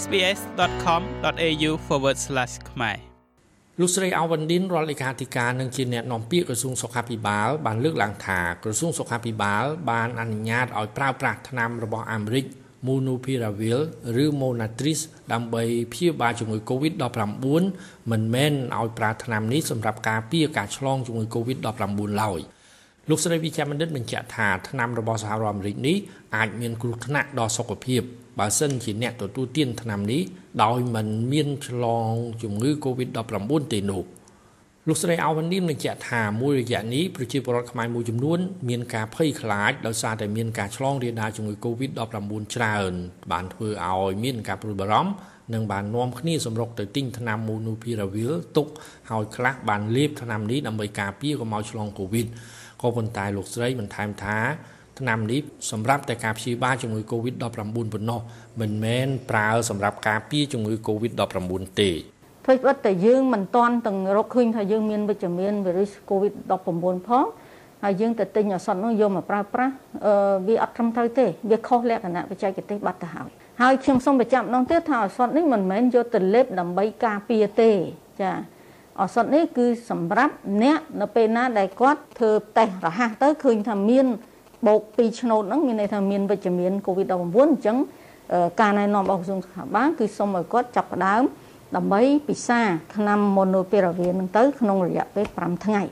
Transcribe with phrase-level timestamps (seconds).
[0.00, 1.70] sbs.com.au/
[2.70, 2.98] ខ្មែរ
[3.80, 12.46] លោកស្រីអាវ៉ាន់ឌិនរដ្ឋលេខាធិការនិងជាអ្នកនាំពាក្យក្រសួងសុខាភិបាលបានលើកឡើងថាក្រសួងសុខាភិបាលបានអនុញ្ញាតឲ្យប្រើប្រាស់ថ្នាំរបស់អាមេរិក
[12.86, 13.78] Monopiravir
[14.22, 14.96] ឬ Monatrix
[15.32, 15.62] ដើម្បី
[15.92, 17.46] ព្យាបាលជំងឺ Covid-19
[18.10, 22.40] មិនមែនឲ្យប្រើថ្នាំនេះសម្រាប់ការពារការឆ្លងជំងឺ Covid-19 ឡើយ
[23.10, 25.96] លោកស្រីវិជ្ជបណ្ឌិតបញ្ជាក់ថាថ្នាំរបស់សហរដ្ឋអាមេរិកនេះ
[26.36, 28.02] អាចមានគ្រោះថ្នាក់ដល់សុខភាព
[28.38, 30.22] បើសិនជាអ្នកទទួលទានថ្នាំនេះ
[30.62, 32.10] ដោយមិនមានឆ្លង
[32.42, 34.04] ជំងឺ Covid-19 ទេនោះ
[34.88, 42.92] លោកស្រីអាវ៉ាន់ឌីនបញ្ជាក់ថាមួយរយៈនេះប្រជាពលរដ្ឋខ្មែរមួយចំនួនមានការភ័យខ្លាចដោយសារតែមានការឆ្លងរាលដាលជំងឺ Covid-19 ច្រើន
[43.32, 45.12] បានធ្វើឲ្យមានការព្រួយបារម្ភ
[45.54, 48.66] និងបាននាំគ្នាសម្រុកទៅទិញថ្នាំ Monopiravir ទុក
[49.10, 52.26] ហើយខ្លះបានលេបថ្នាំនេះដើម្បីការពារកុំឲ្យឆ្លង Covid
[52.82, 54.38] ក៏ប៉ុន្តែលោកស្រីបន្ថែមថា
[54.98, 58.20] ថ្នាំនេះសម្រាប់តែការព្យាបាលជំងឺ Covid-19 ប៉ុណ្ណោះ
[58.60, 61.90] មិនមែនប្រើសម្រាប់ការពារជំងឺ Covid-19 ទេ
[62.44, 67.24] ធ្វើបិទតែយើងមិនតាន់ទាំងរកឃើញថាយើងមានវិជ្ជមានវីរុស Covid-19 ផង
[67.84, 69.74] ហើយយើងទៅទិញឱសថនោះយកមកប្រើប្រាស់
[70.06, 73.28] អឺវាអត់ត្រឹមត្រូវទេវាខុសលក្ខណៈបច្ចេកទេសបាត់ទៅហើយ
[73.62, 77.70] ហើយខ្ញុំសូមបញ្ជាក់ម្ដងទៀតថាឱសថនេះមិនមែនយកទៅលេបដើម្បីការពារទេ
[78.20, 78.32] ចា
[79.00, 84.06] ឱសថនេះគឺសម្រាប់អ្នកនៅពេលណាដែលគាត់ធ្វើតេស្តរហ័សទៅឃើញថាមាន
[84.66, 87.76] បូក2ឆ្នោតហ្នឹងមានន័យថាមានវិជ្ជមាន COVID-19 អញ្ចឹង
[88.60, 91.22] ការណែនាំរបស់ក្រសួងសុខាភិបាលគឺសូមឲ្យគាត់ចាប់ផ្ដើម
[91.76, 92.60] ដើម្បីពិសា
[92.94, 95.82] ថ្នាំ Monopiravir នឹងទៅក្នុងរយៈពេល5ថ្ងៃ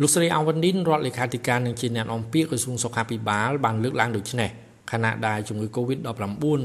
[0.00, 4.50] លោកស្រីអាវ៉ាន់ឌិនរដ្ឋលេខាធិការនឹងជាអ្នកនាំពាក្យក្រសួងសុខាភិបាលបានលើកឡើងដូចនេះ
[4.92, 6.08] ខណៈដែលជំងឺ Covid-19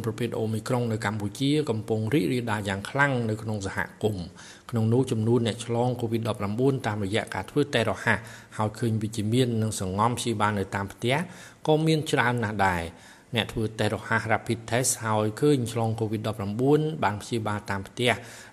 [0.05, 4.25] ប្រភេទ Omicron នៅកម្ពុជាកំពុងរីករាលដាលយ៉ាងខ្លាំងនៅក្នុងសហគមន៍
[4.69, 8.19] ក្នុងនោះចំនួនអ្នកឆ្លង Covid-19 តាមរយៈការធ្វើតេស្តរហ័ស
[8.57, 11.15] ហើយឃើញវិជ្ជមាននិងសង្ងំព្យាបាលនៅតាមផ្ទះ
[11.67, 12.83] ក៏មានច្រើនណាស់ដែរ
[13.35, 18.11] អ្នកធ្វើតេស្តរហ័ស Rapid Test ហើយឃើញឆ្លង COVID-19 បានព្យាបាលតាមផ្ទះ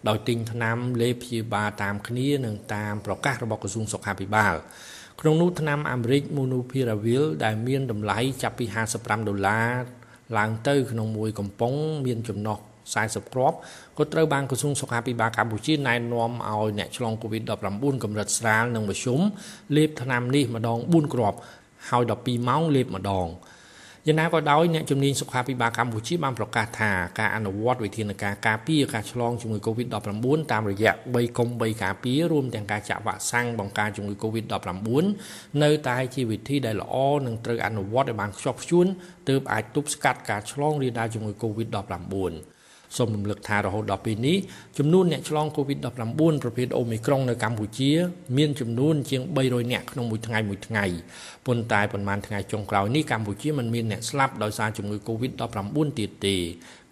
[0.09, 4.55] ដោយទិញថ្នាំលេបព្យាបាលតាមគ្នានិងតាមប្រកាសរបស់ក្រសួងសុខាភិបាល
[5.21, 8.65] ក្នុងនោះថ្នាំអាមេរិក Monopiravir ដែលមានតម្លៃចាប់ពី
[8.97, 9.71] 55ដុល្លារ
[10.38, 11.75] ឡើងទៅក្នុងមួយកំប៉ុង
[12.06, 12.59] មានចំណុះ
[12.97, 13.56] 40គ្រាប់
[13.99, 19.21] ក៏ត្រូវបានក្រសួងសុខាភិបាលកម្ពុជាណែនាំឲ្យអ្នកឆ្លង COVID-19 កម្រិតស្រាលនិងមធ្យម
[19.76, 21.38] លេបថ្នាំនេះម្ដង4គ្រាប់
[21.88, 23.28] ហើយ12ម៉ោងលេបម្ដង
[24.09, 29.94] យ៉ាងណាក៏ដោយអ្នកជំនាញសុខាភិបាលកម្ពុជាបានប្រកាសថាការអនុវត្តវិធានការការពារការឆ្លងជំងឺ Covid-19
[30.53, 35.05] តាមរយៈ3កុំ3ការពាររួមទាំងការចាក់វ៉ាក់សាំងបង្ការជំងឺ Covid-19
[35.62, 36.97] នៅតែជាវិធីដែលល្អ
[37.27, 38.87] និងត្រូវអនុវត្តឲ្យបានខ្ជាប់ខ្ជួន
[39.28, 42.56] ទើបអាចទប់ស្កាត់ការឆ្លងរាលដាលជំងឺ Covid-19
[42.97, 44.37] សូមរំលឹកថារហូតដល់ពេលនេះ
[44.79, 45.85] ចំនួនអ្នកឆ្លង COVID-19
[46.43, 47.91] ប្រភេទ Omicron នៅកម្ពុជា
[48.37, 50.85] មានចំនួនជាង300នាក់ក្នុងមួយថ្ងៃមួយថ្ងៃ
[51.47, 56.37] ប៉ុន្តែប្រហែលថ្ងៃចុងក្រោយនេះកម្ពុជាមិនមានអ្នកស្លាប់ដោយសារជំងឺ COVID-19 ទៀតទេ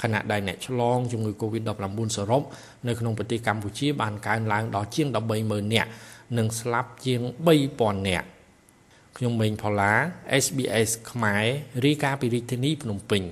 [0.03, 2.43] ខណៈដែលអ្នកឆ្លងជំងឺ COVID-19 សរុប
[2.88, 5.09] នៅក្នុងប្រទេសកម្ពុជាបានកើនឡើងដល់ជាង
[5.41, 5.91] 130,000នាក់
[6.38, 7.21] និងស្លាប់ជាង
[7.65, 8.26] 3,000នាក់
[9.16, 9.93] ខ្ញុំមេងផល្លា
[10.44, 11.44] SBS ខ្មែរ
[11.84, 13.22] រាយការណ៍ពីរាជធានីភ្នំពេញ